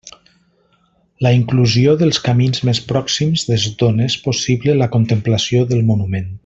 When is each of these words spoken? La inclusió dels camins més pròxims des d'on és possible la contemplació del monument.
La 1.25 1.33
inclusió 1.39 1.93
dels 1.99 2.19
camins 2.29 2.63
més 2.71 2.81
pròxims 2.95 3.47
des 3.53 3.69
d'on 3.83 4.05
és 4.09 4.19
possible 4.27 4.79
la 4.83 4.93
contemplació 4.97 5.67
del 5.75 5.89
monument. 5.93 6.39